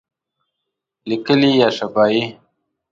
[1.09, 2.23] لیکلي یا شفاهی؟